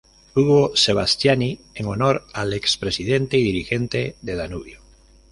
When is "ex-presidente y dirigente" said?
2.55-4.15